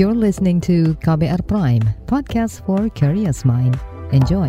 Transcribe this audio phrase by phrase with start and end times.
[0.00, 3.76] You're listening to KBR Prime, podcast for curious mind.
[4.16, 4.48] Enjoy.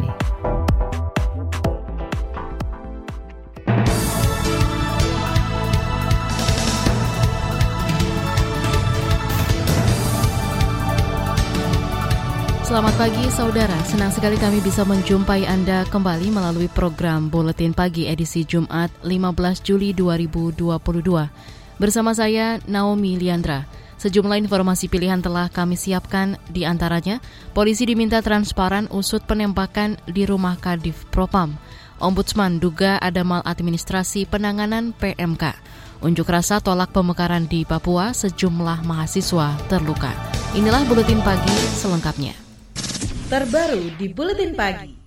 [12.63, 18.47] Selamat pagi saudara, senang sekali kami bisa menjumpai Anda kembali melalui program Buletin Pagi edisi
[18.47, 20.79] Jumat 15 Juli 2022.
[21.75, 23.80] Bersama saya Naomi Liandra.
[24.01, 27.21] Sejumlah informasi pilihan telah kami siapkan di antaranya,
[27.53, 31.53] polisi diminta transparan usut penembakan di rumah Kadif Propam.
[32.01, 35.53] Ombudsman duga ada maladministrasi penanganan PMK.
[36.01, 40.09] Unjuk rasa tolak pemekaran di Papua, sejumlah mahasiswa terluka.
[40.57, 42.41] Inilah Buletin Pagi selengkapnya
[43.31, 45.00] terbaru di Buletin Pagi.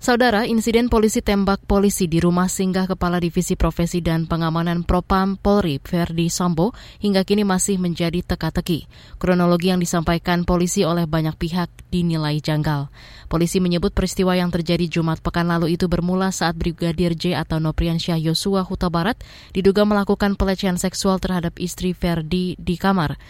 [0.00, 5.76] Saudara, insiden polisi tembak polisi di rumah singgah Kepala Divisi Profesi dan Pengamanan Propam Polri,
[5.76, 6.72] Ferdi Sambo,
[7.04, 8.88] hingga kini masih menjadi teka-teki.
[9.20, 12.88] Kronologi yang disampaikan polisi oleh banyak pihak dinilai janggal.
[13.28, 18.16] Polisi menyebut peristiwa yang terjadi Jumat pekan lalu itu bermula saat Brigadir J atau Nopriansyah
[18.24, 19.20] Yosua Huta Barat
[19.52, 23.20] diduga melakukan pelecehan seksual terhadap istri Ferdi di kamar.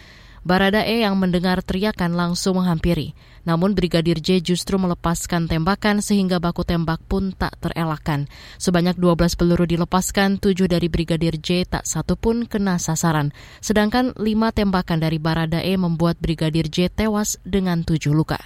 [0.41, 3.13] Baradae yang mendengar teriakan langsung menghampiri.
[3.45, 8.25] Namun Brigadir J justru melepaskan tembakan sehingga baku tembak pun tak terelakkan.
[8.57, 13.29] Sebanyak 12 peluru dilepaskan, 7 dari Brigadir J tak satu pun kena sasaran.
[13.61, 18.41] Sedangkan 5 tembakan dari Baradae membuat Brigadir J tewas dengan 7 luka.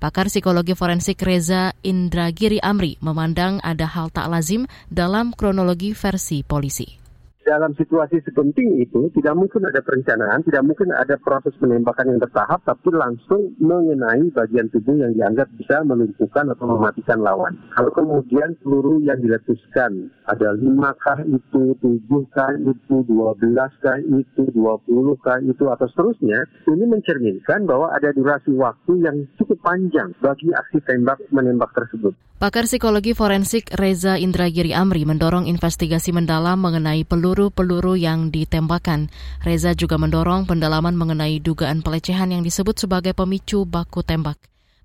[0.00, 7.00] Pakar psikologi forensik Reza Indragiri Amri memandang ada hal tak lazim dalam kronologi versi polisi
[7.44, 12.60] dalam situasi sepenting itu tidak mungkin ada perencanaan, tidak mungkin ada proses penembakan yang bertahap,
[12.62, 17.56] tapi langsung mengenai bagian tubuh yang dianggap bisa melumpuhkan atau mematikan lawan.
[17.72, 23.98] Kalau kemudian peluru yang diletuskan ada lima kah itu, tujuh kah itu, dua belas kah
[23.98, 29.58] itu, dua puluh kah itu, atau seterusnya, ini mencerminkan bahwa ada durasi waktu yang cukup
[29.64, 32.12] panjang bagi aksi tembak menembak tersebut.
[32.40, 39.06] Pakar psikologi forensik Reza Indragiri Amri mendorong investigasi mendalam mengenai peluru-peluru yang ditembakkan.
[39.46, 44.34] Reza juga mendorong pendalaman mengenai dugaan pelecehan yang disebut sebagai pemicu baku tembak.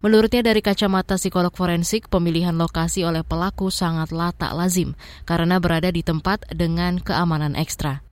[0.05, 4.93] Menurutnya dari kacamata psikolog forensik, pemilihan lokasi oleh pelaku sangatlah tak lazim
[5.25, 8.04] karena berada di tempat dengan keamanan ekstra.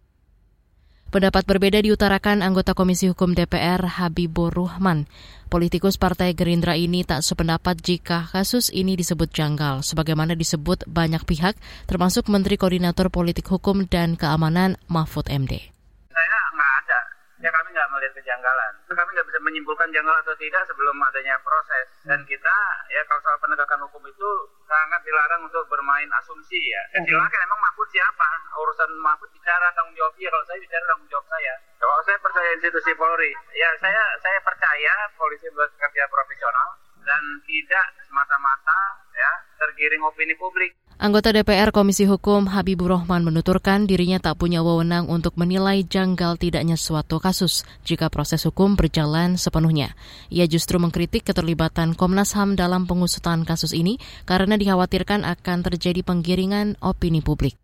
[1.14, 5.06] Pendapat berbeda diutarakan anggota Komisi Hukum DPR Habibur Ruhman.
[5.46, 11.54] Politikus Partai Gerindra ini tak sependapat jika kasus ini disebut janggal, sebagaimana disebut banyak pihak,
[11.86, 15.73] termasuk Menteri Koordinator Politik Hukum dan Keamanan Mahfud MD
[17.74, 18.72] nggak melihat kejanggalan.
[18.86, 21.90] Kami nggak bisa menyimpulkan janggal atau tidak sebelum adanya proses.
[22.06, 22.56] Dan kita
[22.94, 24.30] ya kalau soal penegakan hukum itu
[24.70, 26.84] sangat dilarang untuk bermain asumsi ya.
[26.94, 28.30] ya silakan emang Mahfud siapa?
[28.54, 30.30] Urusan Mahfud bicara tanggung jawab dia.
[30.30, 31.54] Kalau saya bicara tanggung jawab saya.
[31.82, 36.70] Kalau saya percaya institusi Polri, ya saya saya percaya polisi bekerja profesional
[37.04, 40.72] dan tidak semata-mata ya tergiring opini publik.
[41.02, 46.78] Anggota DPR Komisi Hukum Habibur Rahman menuturkan dirinya tak punya wewenang untuk menilai janggal tidaknya
[46.78, 49.98] suatu kasus jika proses hukum berjalan sepenuhnya.
[50.30, 53.98] Ia justru mengkritik keterlibatan Komnas HAM dalam pengusutan kasus ini
[54.30, 57.58] karena dikhawatirkan akan terjadi penggiringan opini publik.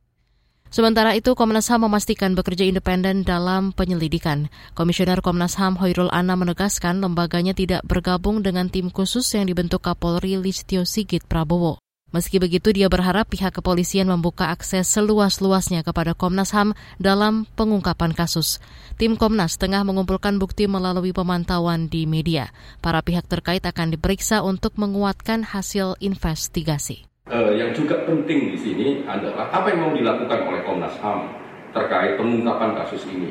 [0.73, 4.53] Sementara itu, Komnas HAM memastikan bekerja independen dalam penyelidikan.
[4.73, 10.37] Komisioner Komnas HAM Hoirul Ana menegaskan lembaganya tidak bergabung dengan tim khusus yang dibentuk Kapolri
[10.37, 11.81] Listio Sigit Prabowo.
[12.09, 18.57] Meski begitu, dia berharap pihak kepolisian membuka akses seluas-luasnya kepada Komnas HAM dalam pengungkapan kasus.
[18.97, 22.49] Tim Komnas tengah mengumpulkan bukti melalui pemantauan di media.
[22.81, 27.05] Para pihak terkait akan diperiksa untuk menguatkan hasil investigasi.
[27.29, 31.29] Uh, yang juga penting di sini adalah apa yang mau dilakukan oleh Komnas HAM
[31.77, 33.29] terkait pengungkapan kasus ini.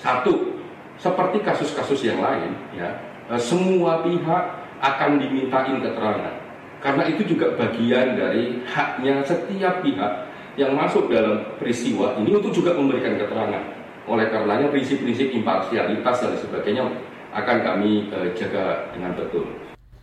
[0.00, 0.56] Satu,
[0.96, 2.96] seperti kasus-kasus yang lain, ya,
[3.28, 4.44] uh, semua pihak
[4.80, 6.45] akan dimintain keterangan
[6.86, 10.12] karena itu juga bagian dari haknya setiap pihak
[10.54, 13.58] yang masuk dalam peristiwa ini untuk juga memberikan keterangan.
[14.06, 16.86] Oleh karenanya prinsip-prinsip imparsialitas dan sebagainya
[17.34, 19.50] akan kami uh, jaga dengan betul.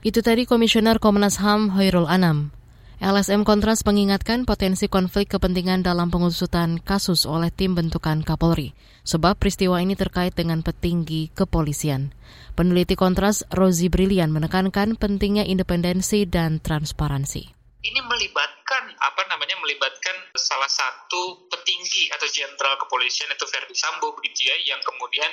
[0.03, 2.51] Itu tadi Komisioner Komnas HAM Hoirul Anam.
[3.03, 8.71] LSM Kontras mengingatkan potensi konflik kepentingan dalam pengusutan kasus oleh tim bentukan Kapolri,
[9.03, 12.15] sebab peristiwa ini terkait dengan petinggi kepolisian.
[12.55, 17.62] Peneliti Kontras Rozi Brilian menekankan pentingnya independensi dan transparansi.
[17.83, 24.47] Ini melibatkan apa namanya melibatkan salah satu petinggi atau jenderal kepolisian itu Verdi Sambo begitu
[24.47, 25.27] ya yang kemudian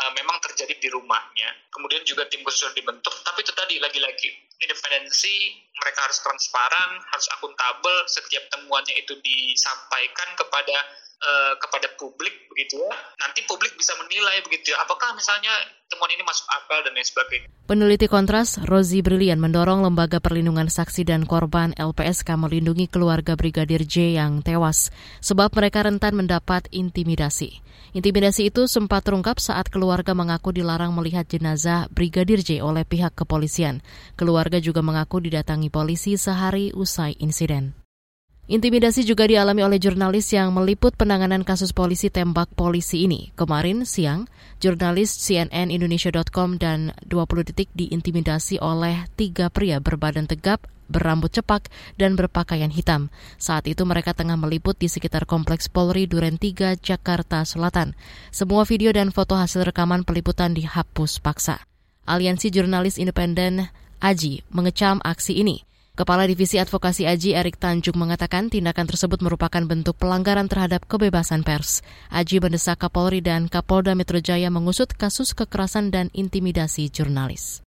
[0.00, 1.52] uh, memang terjadi di rumahnya.
[1.68, 7.96] Kemudian juga tim khusus dibentuk, tapi itu tadi lagi-lagi independensi, mereka harus transparan, harus akuntabel,
[8.08, 10.76] setiap temuannya itu disampaikan kepada
[11.20, 12.92] uh, kepada publik begitu ya.
[13.20, 15.52] Nanti publik bisa menilai begitu ya, apakah misalnya
[15.88, 17.46] temuan ini masuk akal dan lain sebagainya.
[17.70, 24.18] Peneliti Kontras, Rozi Brilian mendorong Lembaga Perlindungan Saksi dan Korban LPSK melindungi keluarga Brigadir J
[24.18, 24.90] yang tewas,
[25.22, 27.62] sebab mereka rentan mendapat intimidasi.
[27.90, 33.82] Intimidasi itu sempat terungkap saat keluarga mengaku dilarang melihat jenazah Brigadir J oleh pihak kepolisian.
[34.14, 37.79] Keluarga juga mengaku didatangi polisi sehari usai insiden.
[38.50, 43.30] Intimidasi juga dialami oleh jurnalis yang meliput penanganan kasus polisi tembak polisi ini.
[43.38, 44.26] Kemarin siang,
[44.58, 52.18] jurnalis CNN Indonesia.com dan 20 detik diintimidasi oleh tiga pria berbadan tegap, berambut cepak, dan
[52.18, 53.14] berpakaian hitam.
[53.38, 57.94] Saat itu mereka tengah meliput di sekitar Kompleks Polri Duren 3, Jakarta Selatan.
[58.34, 61.62] Semua video dan foto hasil rekaman peliputan dihapus paksa.
[62.02, 63.70] Aliansi Jurnalis Independen
[64.02, 65.69] Aji mengecam aksi ini.
[66.00, 71.84] Kepala Divisi Advokasi Aji Erik Tanjung mengatakan tindakan tersebut merupakan bentuk pelanggaran terhadap kebebasan pers.
[72.08, 77.60] Aji mendesak Kapolri dan Kapolda Metro Jaya mengusut kasus kekerasan dan intimidasi jurnalis.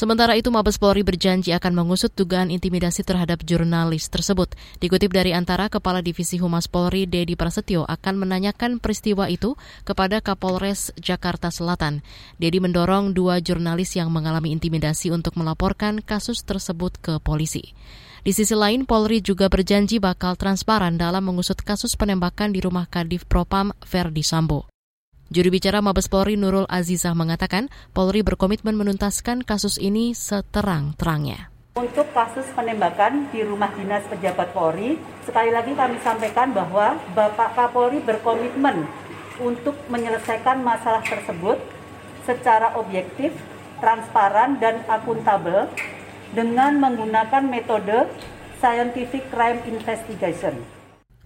[0.00, 4.56] Sementara itu, Mabes Polri berjanji akan mengusut dugaan intimidasi terhadap jurnalis tersebut.
[4.80, 10.88] Dikutip dari antara Kepala Divisi Humas Polri, Dedi Prasetyo, akan menanyakan peristiwa itu kepada Kapolres
[10.96, 12.00] Jakarta Selatan.
[12.40, 17.76] Dedi mendorong dua jurnalis yang mengalami intimidasi untuk melaporkan kasus tersebut ke polisi.
[18.24, 23.28] Di sisi lain, Polri juga berjanji bakal transparan dalam mengusut kasus penembakan di rumah Kadif
[23.28, 24.64] Propam Verdi Sambo.
[25.30, 31.54] Juru bicara Mabes Polri Nurul Azizah mengatakan Polri berkomitmen menuntaskan kasus ini seterang-terangnya.
[31.78, 38.02] Untuk kasus penembakan di rumah dinas pejabat Polri, sekali lagi kami sampaikan bahwa Bapak Kapolri
[38.02, 38.90] berkomitmen
[39.38, 41.62] untuk menyelesaikan masalah tersebut
[42.26, 43.30] secara objektif,
[43.78, 45.70] transparan, dan akuntabel
[46.34, 48.10] dengan menggunakan metode
[48.58, 50.79] scientific crime investigation.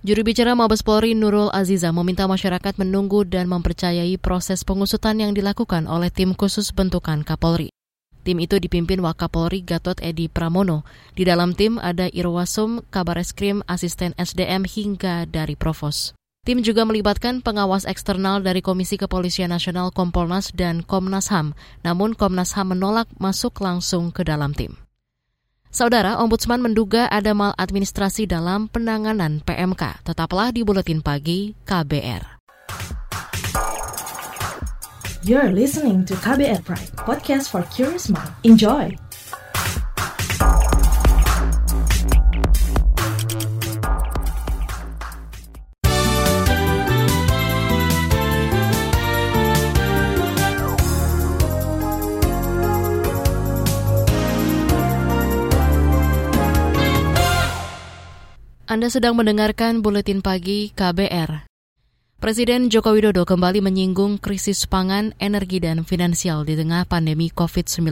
[0.05, 5.89] Juru bicara Mabes Polri Nurul Aziza meminta masyarakat menunggu dan mempercayai proses pengusutan yang dilakukan
[5.89, 7.73] oleh tim khusus bentukan Kapolri.
[8.21, 10.85] Tim itu dipimpin Wakapolri Gatot Edi Pramono.
[11.17, 16.12] Di dalam tim ada Irwasum, Kabar Eskrim, Asisten SDM hingga dari Provos.
[16.45, 22.53] Tim juga melibatkan pengawas eksternal dari Komisi Kepolisian Nasional Kompolnas dan Komnas HAM, namun Komnas
[22.53, 24.84] HAM menolak masuk langsung ke dalam tim.
[25.75, 30.06] Saudara, Ombudsman menduga ada maladministrasi dalam penanganan PMK.
[30.06, 32.38] Tetaplah di Buletin Pagi KBR.
[35.26, 38.31] You're listening to KBR Pride, podcast for curious mind.
[38.47, 38.94] Enjoy!
[58.75, 61.47] Anda sedang mendengarkan buletin pagi KBR.
[62.19, 67.87] Presiden Joko Widodo kembali menyinggung krisis pangan, energi, dan finansial di tengah pandemi COVID-19.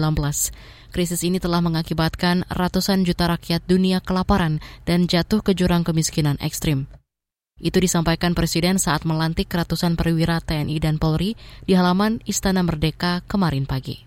[0.90, 6.90] Krisis ini telah mengakibatkan ratusan juta rakyat dunia kelaparan dan jatuh ke jurang kemiskinan ekstrim.
[7.62, 13.70] Itu disampaikan Presiden saat melantik ratusan perwira TNI dan Polri di halaman Istana Merdeka kemarin
[13.70, 14.02] pagi.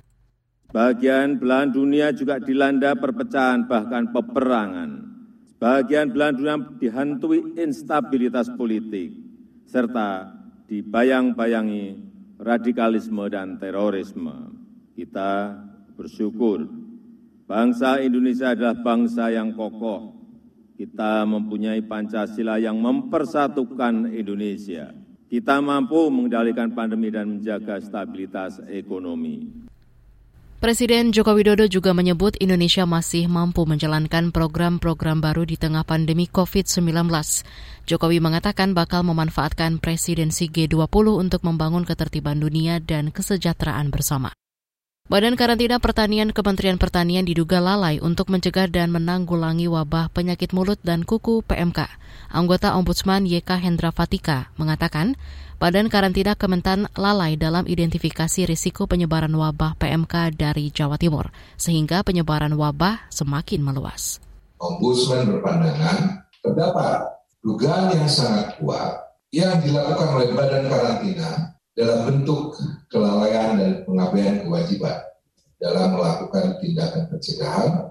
[0.76, 5.15] Bagian belahan dunia juga dilanda perpecahan bahkan peperangan
[5.56, 9.16] Bagian belahan dunia dihantui instabilitas politik,
[9.64, 10.36] serta
[10.68, 11.96] dibayang-bayangi
[12.40, 14.52] radikalisme dan terorisme.
[14.96, 15.56] Kita
[15.96, 16.68] bersyukur
[17.48, 20.12] bangsa Indonesia adalah bangsa yang kokoh.
[20.76, 24.92] Kita mempunyai Pancasila yang mempersatukan Indonesia.
[25.32, 29.65] Kita mampu mengendalikan pandemi dan menjaga stabilitas ekonomi.
[30.66, 37.06] Presiden Joko Widodo juga menyebut Indonesia masih mampu menjalankan program-program baru di tengah pandemi COVID-19.
[37.86, 44.34] Jokowi mengatakan bakal memanfaatkan presidensi G20 untuk membangun ketertiban dunia dan kesejahteraan bersama.
[45.06, 51.06] Badan Karantina Pertanian Kementerian Pertanian diduga lalai untuk mencegah dan menanggulangi wabah penyakit mulut dan
[51.06, 51.86] kuku PMK.
[52.34, 55.14] Anggota Ombudsman YK Hendra Fatika mengatakan,
[55.66, 62.54] Badan Karantina Kementan lalai dalam identifikasi risiko penyebaran wabah PMK dari Jawa Timur, sehingga penyebaran
[62.54, 64.22] wabah semakin meluas.
[64.62, 73.58] Ombudsman berpandangan terdapat dugaan yang sangat kuat yang dilakukan oleh Badan Karantina dalam bentuk kelalaian
[73.58, 75.02] dan pengabaian kewajiban
[75.58, 77.90] dalam melakukan tindakan pencegahan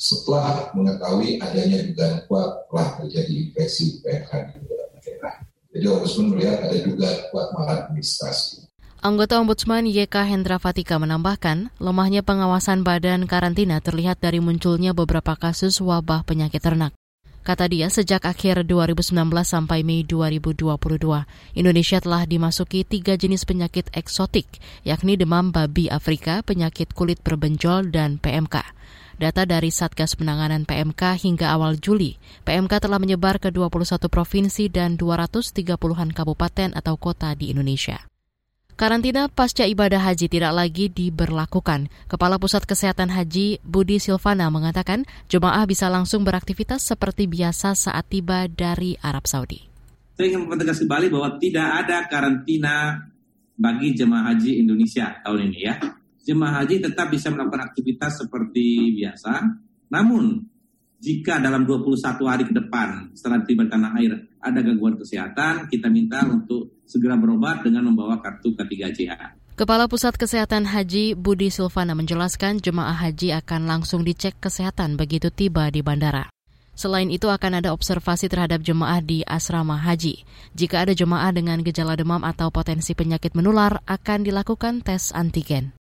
[0.00, 4.61] setelah mengetahui adanya dugaan kuat telah terjadi infeksi PMK di.
[5.72, 8.68] Jadi Ombudsman melihat ada dugaan kuat maladministrasi.
[9.02, 15.82] Anggota Ombudsman YK Hendra Fatika menambahkan, lemahnya pengawasan badan karantina terlihat dari munculnya beberapa kasus
[15.82, 16.94] wabah penyakit ternak.
[17.42, 19.10] Kata dia, sejak akhir 2019
[19.42, 21.26] sampai Mei 2022,
[21.58, 24.46] Indonesia telah dimasuki tiga jenis penyakit eksotik,
[24.86, 28.62] yakni demam babi Afrika, penyakit kulit berbenjol, dan PMK.
[29.22, 34.98] Data dari Satgas Penanganan PMK hingga awal Juli, PMK telah menyebar ke 21 provinsi dan
[34.98, 38.02] 230-an kabupaten atau kota di Indonesia.
[38.74, 41.86] Karantina pasca ibadah haji tidak lagi diberlakukan.
[42.10, 48.50] Kepala Pusat Kesehatan Haji Budi Silvana mengatakan jemaah bisa langsung beraktivitas seperti biasa saat tiba
[48.50, 49.62] dari Arab Saudi.
[50.18, 53.06] Saya ingin mempertegas kembali bahwa tidak ada karantina
[53.54, 56.01] bagi jemaah haji Indonesia tahun ini ya.
[56.22, 59.42] Jemaah haji tetap bisa melakukan aktivitas seperti biasa,
[59.90, 60.46] namun
[61.02, 61.98] jika dalam 21
[62.30, 67.66] hari ke depan setelah tiba tanah air ada gangguan kesehatan, kita minta untuk segera berobat
[67.66, 69.42] dengan membawa kartu K3CH.
[69.58, 75.68] Kepala Pusat Kesehatan Haji Budi Silvana menjelaskan jemaah haji akan langsung dicek kesehatan begitu tiba
[75.74, 76.30] di bandara.
[76.72, 80.24] Selain itu akan ada observasi terhadap jemaah di asrama haji.
[80.56, 85.76] Jika ada jemaah dengan gejala demam atau potensi penyakit menular, akan dilakukan tes antigen.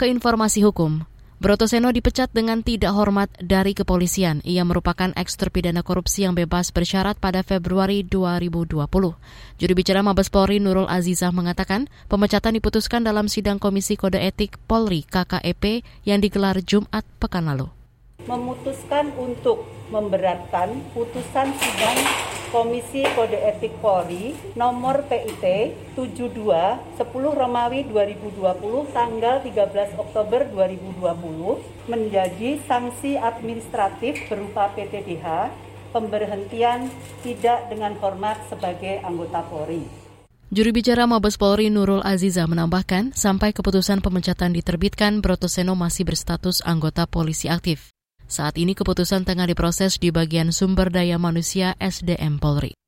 [0.00, 1.04] Keinformasi hukum,
[1.44, 4.40] Brotoseno dipecat dengan tidak hormat dari kepolisian.
[4.48, 8.80] Ia merupakan eks terpidana korupsi yang bebas bersyarat pada Februari 2020.
[9.60, 15.04] Juru bicara Mabes Polri Nurul Azizah mengatakan pemecatan diputuskan dalam sidang Komisi Kode Etik Polri
[15.04, 17.68] KKEP yang digelar Jumat pekan lalu.
[18.24, 21.98] Memutuskan untuk memberatkan putusan sidang
[22.50, 25.44] Komisi Kode Etik Polri nomor PIT
[25.94, 31.06] 72 10 Romawi 2020 tanggal 13 Oktober 2020
[31.86, 35.54] menjadi sanksi administratif berupa PTDH
[35.94, 36.90] pemberhentian
[37.22, 39.86] tidak dengan hormat sebagai anggota Polri.
[40.50, 47.06] Juru bicara Mabes Polri Nurul Aziza menambahkan, sampai keputusan pemecatan diterbitkan, Brotoseno masih berstatus anggota
[47.06, 47.94] polisi aktif.
[48.30, 52.78] Saat ini keputusan tengah diproses di bagian sumber daya manusia SDM Polri.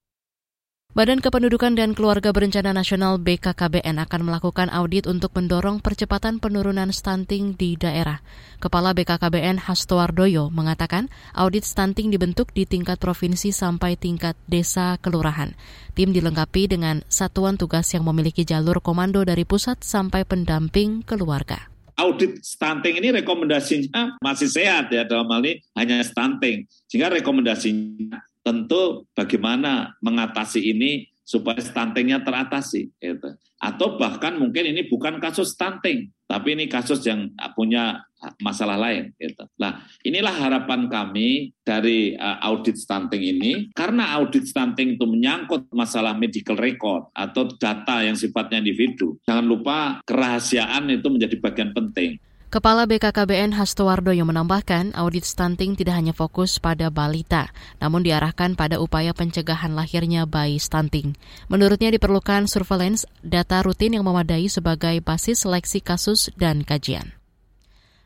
[0.95, 7.59] Badan Kependudukan dan Keluarga Berencana Nasional BKKBN akan melakukan audit untuk mendorong percepatan penurunan stunting
[7.59, 8.23] di daerah.
[8.63, 15.59] Kepala BKKBN Hasto Wardoyo mengatakan audit stunting dibentuk di tingkat provinsi sampai tingkat desa kelurahan.
[15.99, 22.41] Tim dilengkapi dengan satuan tugas yang memiliki jalur komando dari pusat sampai pendamping keluarga audit
[22.41, 26.65] stunting ini rekomendasinya masih sehat ya dalam hal ini hanya stunting.
[26.89, 32.91] Sehingga rekomendasinya tentu bagaimana mengatasi ini supaya stuntingnya teratasi.
[32.99, 33.29] Gitu.
[33.63, 38.03] Atau bahkan mungkin ini bukan kasus stunting, tapi ini kasus yang punya
[38.39, 39.11] masalah lain.
[39.19, 39.45] Gitu.
[39.59, 46.15] Nah, inilah harapan kami dari uh, audit stunting ini, karena audit stunting itu menyangkut masalah
[46.15, 49.19] medical record atau data yang sifatnya individu.
[49.27, 52.19] Jangan lupa kerahasiaan itu menjadi bagian penting.
[52.53, 57.49] Kepala BKKBN Hasto yang menambahkan, audit stunting tidak hanya fokus pada balita,
[57.81, 61.17] namun diarahkan pada upaya pencegahan lahirnya bayi stunting.
[61.49, 67.17] Menurutnya diperlukan surveillance data rutin yang memadai sebagai basis seleksi kasus dan kajian.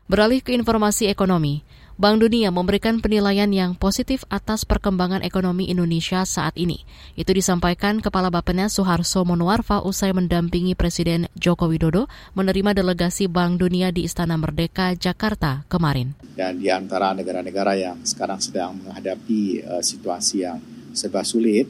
[0.07, 1.67] Beralih ke informasi ekonomi,
[1.99, 6.87] Bank Dunia memberikan penilaian yang positif atas perkembangan ekonomi Indonesia saat ini.
[7.19, 12.07] Itu disampaikan Kepala Bappenas Suharso Monoarfa usai mendampingi Presiden Joko Widodo
[12.39, 16.15] menerima delegasi Bank Dunia di Istana Merdeka, Jakarta kemarin.
[16.39, 20.63] Dan di antara negara-negara yang sekarang sedang menghadapi uh, situasi yang
[20.95, 21.67] serba sulit,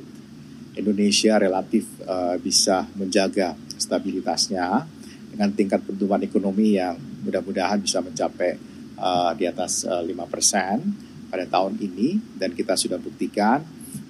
[0.77, 4.86] Indonesia relatif uh, bisa menjaga stabilitasnya
[5.34, 8.55] dengan tingkat pertumbuhan ekonomi yang mudah-mudahan bisa mencapai
[8.96, 13.62] uh, di atas uh, eh, 5% pada tahun ini dan kita sudah buktikan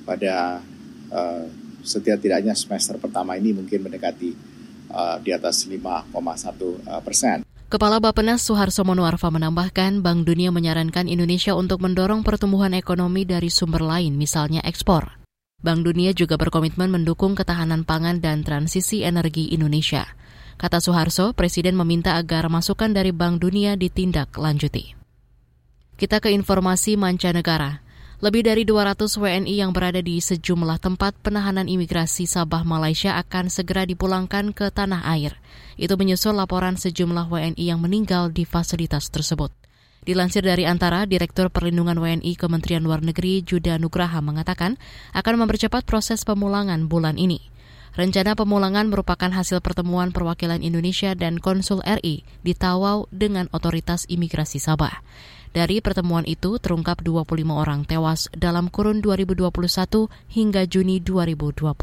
[0.05, 0.61] pada
[1.09, 1.43] uh,
[1.81, 4.31] setidak-tidaknya semester pertama ini mungkin mendekati
[4.93, 6.13] uh, di atas 5,1
[7.01, 7.41] persen.
[7.67, 13.83] Kepala Bapenas Suharso Monoarfa menambahkan Bank Dunia menyarankan Indonesia untuk mendorong pertumbuhan ekonomi dari sumber
[13.83, 15.19] lain, misalnya ekspor.
[15.59, 20.07] Bank Dunia juga berkomitmen mendukung ketahanan pangan dan transisi energi Indonesia.
[20.57, 24.97] Kata Soeharto, Presiden meminta agar masukan dari Bank Dunia ditindaklanjuti.
[25.93, 27.85] Kita ke informasi mancanegara.
[28.25, 33.85] Lebih dari 200 WNI yang berada di sejumlah tempat penahanan imigrasi Sabah Malaysia akan segera
[33.85, 35.37] dipulangkan ke tanah air.
[35.77, 39.53] Itu menyusul laporan sejumlah WNI yang meninggal di fasilitas tersebut.
[40.01, 44.81] Dilansir dari antara, Direktur Perlindungan WNI Kementerian Luar Negeri Juda Nugraha mengatakan
[45.13, 47.53] akan mempercepat proses pemulangan bulan ini.
[47.97, 54.61] Rencana pemulangan merupakan hasil pertemuan perwakilan Indonesia dan Konsul RI di Tawau dengan otoritas imigrasi
[54.61, 55.01] Sabah.
[55.49, 59.49] Dari pertemuan itu terungkap 25 orang tewas dalam kurun 2021
[60.29, 61.73] hingga Juni 2022.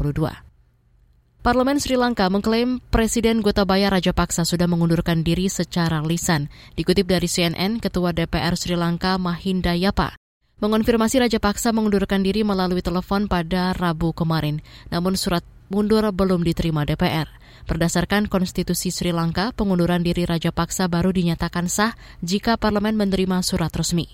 [1.43, 6.47] Parlemen Sri Lanka mengklaim Presiden Gotabaya Rajapaksa sudah mengundurkan diri secara lisan.
[6.79, 10.15] Dikutip dari CNN, Ketua DPR Sri Lanka Mahinda Yapa
[10.63, 16.83] mengonfirmasi Raja Paksa mengundurkan diri melalui telepon pada Rabu kemarin, namun surat mundur belum diterima
[16.83, 17.27] DPR.
[17.65, 23.73] Berdasarkan konstitusi Sri Lanka, pengunduran diri Raja Paksa baru dinyatakan sah jika parlemen menerima surat
[23.73, 24.05] resmi.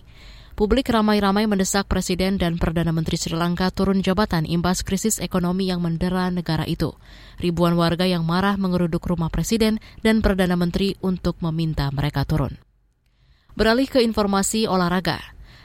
[0.52, 5.80] Publik ramai-ramai mendesak Presiden dan Perdana Menteri Sri Lanka turun jabatan imbas krisis ekonomi yang
[5.80, 6.96] mendera negara itu.
[7.40, 12.60] Ribuan warga yang marah mengeruduk rumah Presiden dan Perdana Menteri untuk meminta mereka turun.
[13.56, 15.20] Beralih ke informasi olahraga.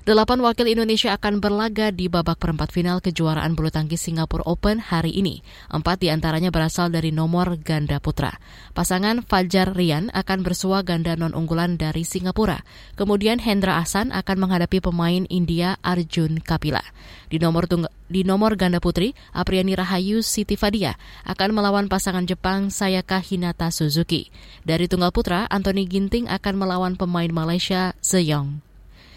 [0.06, 5.10] Delapan wakil Indonesia akan berlaga di babak perempat final kejuaraan bulu tangkis Singapura Open hari
[5.10, 5.42] ini.
[5.66, 8.38] Empat di antaranya berasal dari nomor ganda putra.
[8.70, 12.62] Pasangan Fajar Rian akan bersua ganda non-unggulan dari Singapura.
[12.94, 16.86] Kemudian Hendra Ahsan akan menghadapi pemain India Arjun Kapila.
[17.26, 20.94] Di nomor tunggal di nomor ganda putri, Apriani Rahayu Siti Fadia
[21.26, 24.30] akan melawan pasangan Jepang Sayaka Hinata Suzuki.
[24.62, 28.62] Dari tunggal putra, Anthony Ginting akan melawan pemain Malaysia Zeyong.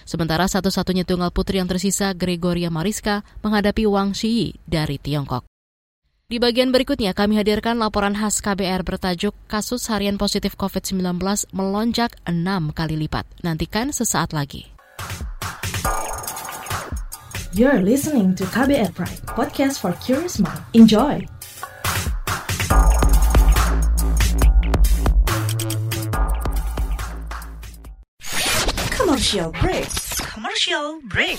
[0.09, 5.45] Sementara satu-satunya tunggal putri yang tersisa, Gregoria Mariska, menghadapi Wang Shiyi dari Tiongkok.
[6.25, 11.21] Di bagian berikutnya kami hadirkan laporan khas KBR bertajuk Kasus Harian Positif COVID-19
[11.53, 13.29] melonjak 6 kali lipat.
[13.45, 14.73] Nantikan sesaat lagi.
[17.53, 20.61] You're listening to KBR Pride, podcast for curious mind.
[20.73, 21.38] Enjoy!
[29.29, 29.89] Commercial break.
[30.33, 31.37] Commercial break.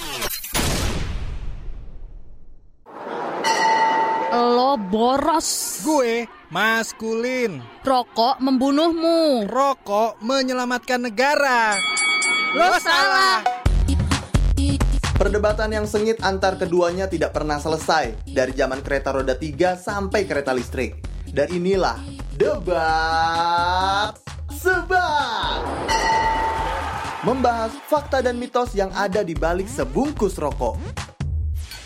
[4.30, 5.82] Lo boros.
[5.82, 7.59] Gue maskulin.
[7.82, 9.50] Rokok membunuhmu.
[9.50, 11.75] Rokok menyelamatkan negara.
[12.54, 13.42] Lo salah.
[15.18, 20.54] Perdebatan yang sengit antar keduanya tidak pernah selesai dari zaman kereta roda 3 sampai kereta
[20.54, 21.02] listrik.
[21.26, 21.99] Dan inilah
[22.38, 24.14] debat
[24.47, 25.59] sebat.
[27.21, 30.81] Membahas fakta dan mitos yang ada di balik sebungkus rokok.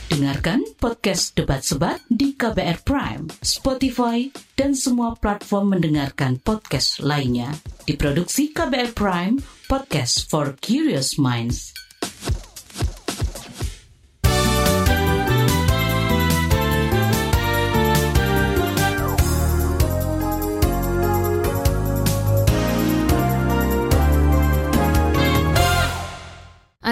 [0.07, 7.51] Dengarkan podcast Debat Sebat di KBR Prime, Spotify, dan semua platform mendengarkan podcast lainnya.
[7.83, 11.74] Diproduksi KBR Prime, podcast for curious minds.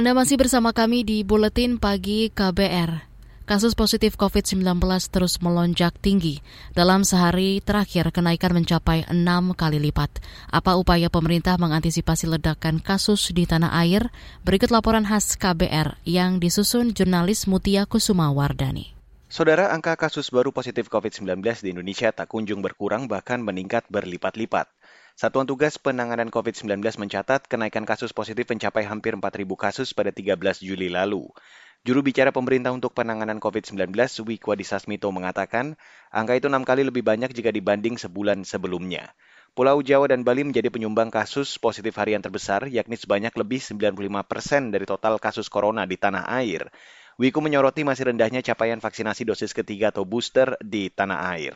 [0.02, 3.06] Anda masih bersama kami di Buletin Pagi KBR.
[3.46, 6.42] Kasus positif COVID-19 terus melonjak tinggi.
[6.74, 10.18] Dalam sehari terakhir, kenaikan mencapai enam kali lipat.
[10.50, 14.10] Apa upaya pemerintah mengantisipasi ledakan kasus di tanah air?
[14.42, 18.98] Berikut laporan khas KBR yang disusun jurnalis Mutia Kusuma Wardani.
[19.30, 24.66] Saudara, angka kasus baru positif COVID-19 di Indonesia tak kunjung berkurang bahkan meningkat berlipat-lipat.
[25.12, 30.88] Satuan Tugas Penanganan COVID-19 mencatat kenaikan kasus positif mencapai hampir 4.000 kasus pada 13 Juli
[30.88, 31.28] lalu.
[31.82, 33.92] Juru bicara pemerintah untuk penanganan COVID-19,
[34.24, 35.74] Wikwa Disasmito mengatakan,
[36.14, 39.12] angka itu enam kali lebih banyak jika dibanding sebulan sebelumnya.
[39.52, 44.72] Pulau Jawa dan Bali menjadi penyumbang kasus positif harian terbesar, yakni sebanyak lebih 95 persen
[44.72, 46.72] dari total kasus corona di tanah air.
[47.20, 51.52] Wiku menyoroti masih rendahnya capaian vaksinasi dosis ketiga atau booster di tanah air.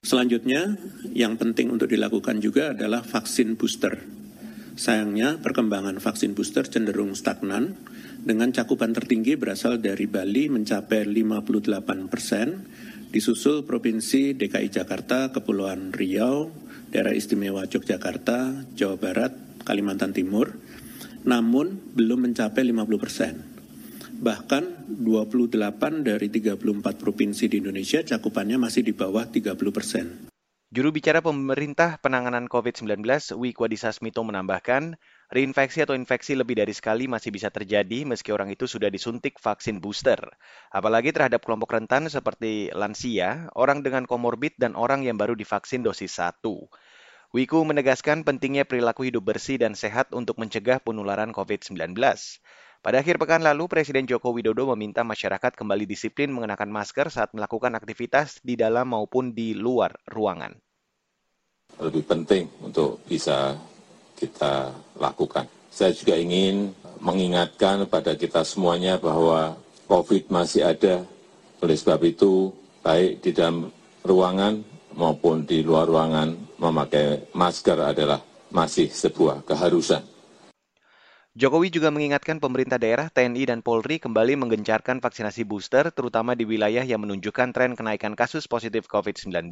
[0.00, 0.80] Selanjutnya,
[1.12, 4.00] yang penting untuk dilakukan juga adalah vaksin booster.
[4.72, 7.76] Sayangnya, perkembangan vaksin booster cenderung stagnan,
[8.24, 12.64] dengan cakupan tertinggi berasal dari Bali mencapai 58 persen,
[13.12, 16.48] disusul Provinsi DKI Jakarta, Kepulauan Riau,
[16.88, 19.36] Daerah Istimewa Yogyakarta, Jawa Barat,
[19.68, 20.56] Kalimantan Timur,
[21.28, 23.49] namun belum mencapai 50 persen.
[24.20, 26.60] Bahkan 28 dari 34
[27.00, 30.28] provinsi di Indonesia cakupannya masih di bawah 30 persen.
[30.70, 33.00] Juru bicara pemerintah penanganan COVID-19,
[33.34, 34.94] Wikwa Disasmito menambahkan,
[35.32, 39.80] reinfeksi atau infeksi lebih dari sekali masih bisa terjadi meski orang itu sudah disuntik vaksin
[39.80, 40.20] booster.
[40.70, 46.12] Apalagi terhadap kelompok rentan seperti lansia, orang dengan komorbid, dan orang yang baru divaksin dosis
[46.22, 46.44] 1.
[47.30, 51.94] Wiku menegaskan pentingnya perilaku hidup bersih dan sehat untuk mencegah penularan COVID-19.
[52.80, 57.76] Pada akhir pekan lalu, Presiden Joko Widodo meminta masyarakat kembali disiplin mengenakan masker saat melakukan
[57.76, 60.56] aktivitas di dalam maupun di luar ruangan.
[61.76, 63.52] Lebih penting untuk bisa
[64.16, 65.44] kita lakukan.
[65.68, 66.72] Saya juga ingin
[67.04, 71.04] mengingatkan pada kita semuanya bahwa COVID masih ada.
[71.60, 72.48] Oleh sebab itu,
[72.80, 73.68] baik di dalam
[74.00, 74.56] ruangan
[74.96, 80.00] maupun di luar ruangan, memakai masker adalah masih sebuah keharusan.
[81.40, 86.84] Jokowi juga mengingatkan pemerintah daerah, TNI, dan Polri kembali menggencarkan vaksinasi booster, terutama di wilayah
[86.84, 89.48] yang menunjukkan tren kenaikan kasus positif COVID-19.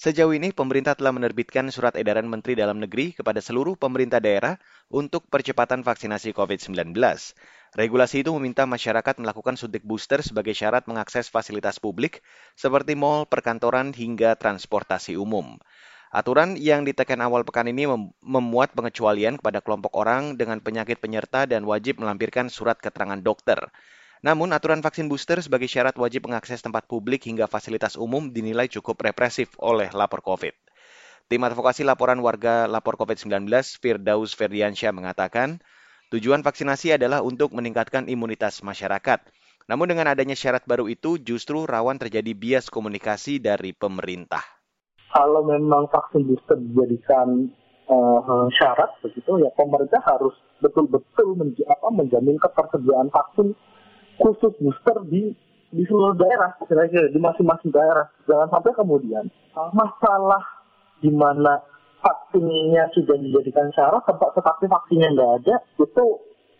[0.00, 4.56] Sejauh ini, pemerintah telah menerbitkan surat edaran Menteri Dalam Negeri kepada seluruh pemerintah daerah
[4.88, 6.96] untuk percepatan vaksinasi COVID-19.
[7.76, 12.24] Regulasi itu meminta masyarakat melakukan suntik booster sebagai syarat mengakses fasilitas publik
[12.56, 15.60] seperti mal, perkantoran, hingga transportasi umum.
[16.14, 17.90] Aturan yang ditekan awal pekan ini
[18.22, 23.58] memuat pengecualian kepada kelompok orang dengan penyakit penyerta dan wajib melampirkan surat keterangan dokter.
[24.24, 28.96] Namun, aturan vaksin booster sebagai syarat wajib mengakses tempat publik hingga fasilitas umum dinilai cukup
[29.02, 30.54] represif oleh lapor COVID.
[31.26, 35.58] Tim advokasi laporan warga lapor COVID-19, Firdaus Ferdiansyah mengatakan,
[36.14, 39.20] tujuan vaksinasi adalah untuk meningkatkan imunitas masyarakat.
[39.66, 44.55] Namun dengan adanya syarat baru itu justru rawan terjadi bias komunikasi dari pemerintah.
[45.16, 47.48] Kalau memang vaksin booster dijadikan
[47.88, 53.56] uh, syarat begitu ya pemerintah harus betul-betul menj menjamin ketersediaan vaksin
[54.20, 55.32] khusus booster di
[55.72, 58.06] di seluruh daerah, di masing-masing daerah.
[58.28, 59.24] Jangan sampai kemudian
[59.72, 60.44] masalah
[61.00, 61.64] di mana
[62.00, 66.04] vaksinnya sudah dijadikan syarat, tempat tetapi vaksinnya nggak ada, itu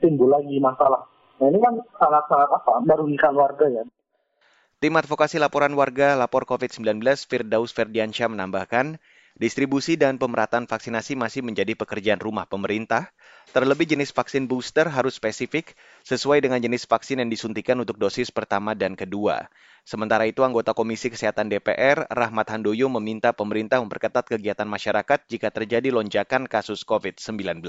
[0.00, 1.06] timbul lagi masalah.
[1.38, 3.84] Nah ini kan sangat-sangat apa merugikan warga ya.
[4.76, 9.00] Tim advokasi laporan warga lapor COVID-19 Firdaus Ferdiansyah menambahkan,
[9.36, 13.12] Distribusi dan pemerataan vaksinasi masih menjadi pekerjaan rumah pemerintah.
[13.52, 15.76] Terlebih jenis vaksin booster harus spesifik
[16.08, 19.44] sesuai dengan jenis vaksin yang disuntikan untuk dosis pertama dan kedua.
[19.84, 25.92] Sementara itu, anggota Komisi Kesehatan DPR, Rahmat Handoyo, meminta pemerintah memperketat kegiatan masyarakat jika terjadi
[25.92, 27.60] lonjakan kasus COVID-19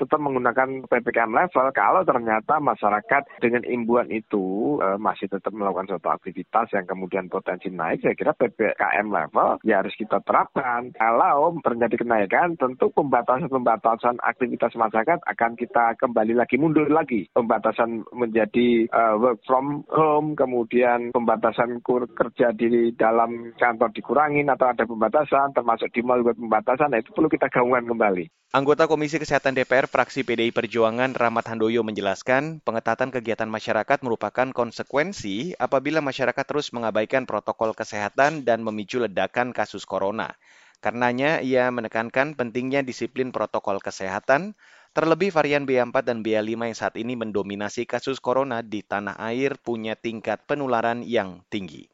[0.00, 6.08] tetap menggunakan PPKM level kalau ternyata masyarakat dengan imbuan itu e, masih tetap melakukan suatu
[6.08, 10.88] aktivitas yang kemudian potensi naik, saya kira PPKM level ya harus kita terapkan.
[10.96, 17.28] Kalau terjadi kenaikan, tentu pembatasan-pembatasan aktivitas masyarakat akan kita kembali lagi mundur lagi.
[17.36, 24.86] Pembatasan menjadi e, work from home, kemudian pembatasan kerja di dalam kantor dikurangin atau ada
[24.86, 28.24] pembatasan, termasuk di mal pembatasan, nah itu perlu kita gaungkan kembali.
[28.50, 35.58] Anggota Komisi Kesehatan DPR fraksi PDI Perjuangan Rahmat Handoyo menjelaskan, pengetatan kegiatan masyarakat merupakan konsekuensi
[35.58, 40.38] apabila masyarakat terus mengabaikan protokol kesehatan dan memicu ledakan kasus corona.
[40.78, 44.54] Karenanya, ia menekankan pentingnya disiplin protokol kesehatan,
[44.94, 49.98] terlebih varian BA4 dan BA5 yang saat ini mendominasi kasus corona di tanah air punya
[49.98, 51.90] tingkat penularan yang tinggi.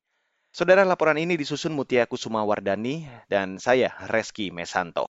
[0.52, 5.08] Saudara laporan ini disusun Mutia Kusuma Wardani dan saya Reski Mesanto.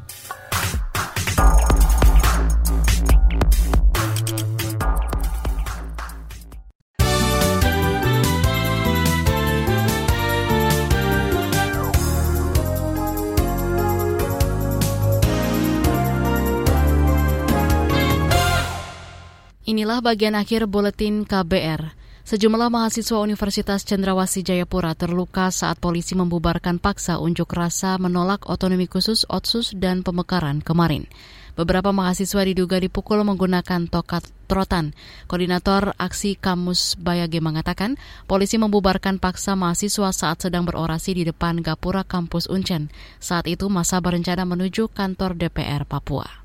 [19.61, 21.93] Inilah bagian akhir buletin KBR.
[22.25, 29.21] Sejumlah mahasiswa Universitas Cendrawasih Jayapura terluka saat polisi membubarkan paksa unjuk rasa menolak otonomi khusus
[29.29, 31.05] Otsus dan pemekaran kemarin.
[31.53, 34.97] Beberapa mahasiswa diduga dipukul menggunakan tokat trotan.
[35.29, 42.01] Koordinator aksi Kamus Bayage mengatakan, polisi membubarkan paksa mahasiswa saat sedang berorasi di depan Gapura
[42.01, 42.89] Kampus Uncen.
[43.21, 46.40] Saat itu masa berencana menuju kantor DPR Papua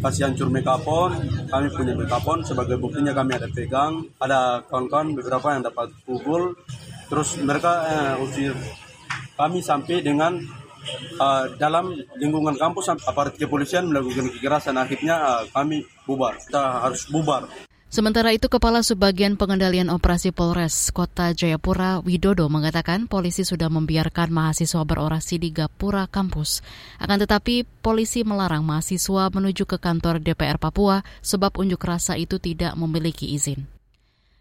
[0.00, 1.10] kasih hancur megapon
[1.50, 4.06] kami punya megapon sebagai buktinya kami ada pegang.
[4.22, 6.54] Ada kawan-kawan beberapa yang dapat pukul
[7.10, 8.54] terus mereka eh, usir.
[9.36, 10.32] Kami sampai dengan
[11.20, 14.80] uh, dalam lingkungan kampus aparat kepolisian melakukan kekerasan.
[14.80, 16.40] Akhirnya uh, kami bubar.
[16.40, 17.44] Kita harus bubar
[17.86, 24.82] Sementara itu, Kepala Subbagian Pengendalian Operasi Polres Kota Jayapura Widodo mengatakan polisi sudah membiarkan mahasiswa
[24.82, 26.66] berorasi di Gapura kampus.
[26.98, 32.74] Akan tetapi, polisi melarang mahasiswa menuju ke kantor DPR Papua sebab unjuk rasa itu tidak
[32.74, 33.70] memiliki izin.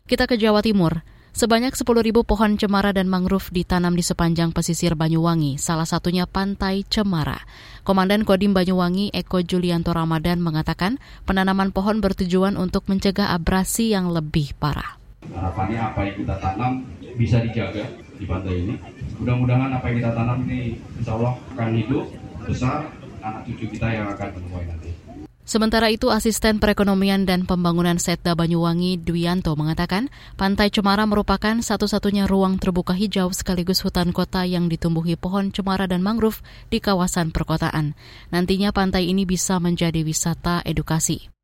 [0.09, 1.05] Kita ke Jawa Timur.
[1.35, 7.43] Sebanyak 10.000 pohon cemara dan mangrove ditanam di sepanjang pesisir Banyuwangi, salah satunya Pantai Cemara.
[7.83, 10.95] Komandan Kodim Banyuwangi Eko Julianto Ramadan mengatakan
[11.27, 14.95] penanaman pohon bertujuan untuk mencegah abrasi yang lebih parah.
[15.27, 16.87] Harapannya apa yang kita tanam
[17.19, 17.83] bisa dijaga
[18.15, 18.79] di pantai ini.
[19.19, 22.05] Mudah-mudahan apa yang kita tanam ini insya Allah akan hidup,
[22.47, 22.87] besar,
[23.19, 24.84] anak cucu kita yang akan menemukan.
[25.45, 32.57] Sementara itu, Asisten Perekonomian dan Pembangunan Setda Banyuwangi Dwianto mengatakan, Pantai Cemara merupakan satu-satunya ruang
[32.57, 36.41] terbuka hijau sekaligus hutan kota yang ditumbuhi pohon cemara dan mangrove
[36.73, 37.93] di kawasan perkotaan.
[38.33, 41.34] Nantinya pantai ini bisa menjadi wisata edukasi.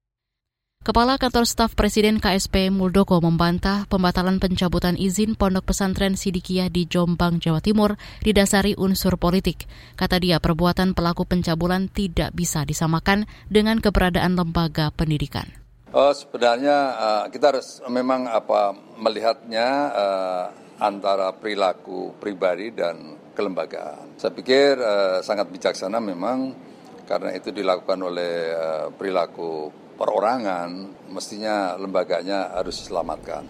[0.81, 7.37] Kepala Kantor Staf Presiden KSP Muldoko membantah pembatalan pencabutan izin Pondok Pesantren Sidikiah di Jombang,
[7.37, 9.69] Jawa Timur didasari unsur politik.
[9.93, 15.45] Kata dia, perbuatan pelaku pencabulan tidak bisa disamakan dengan keberadaan lembaga pendidikan.
[15.93, 20.45] Oh, sebenarnya uh, kita harus memang apa melihatnya uh,
[20.81, 24.17] antara perilaku pribadi dan kelembagaan.
[24.17, 26.57] Saya pikir uh, sangat bijaksana memang
[27.05, 33.45] karena itu dilakukan oleh uh, perilaku perorangan, mestinya lembaganya harus diselamatkan.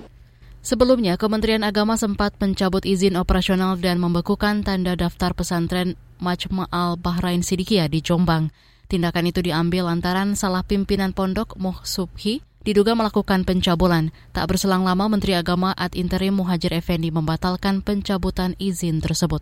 [0.60, 7.88] Sebelumnya, Kementerian Agama sempat mencabut izin operasional dan membekukan tanda daftar pesantren Majma'al Bahrain Sidikia
[7.88, 8.52] di Jombang.
[8.86, 14.14] Tindakan itu diambil lantaran salah pimpinan pondok Moh Subhi diduga melakukan pencabulan.
[14.36, 19.42] Tak berselang lama, Menteri Agama Ad Interim Muhajir Effendi membatalkan pencabutan izin tersebut.